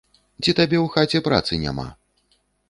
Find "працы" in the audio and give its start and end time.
1.27-1.61